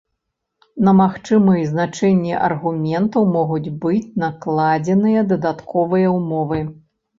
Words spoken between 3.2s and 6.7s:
могуць быць накладзеныя дадатковыя ўмовы.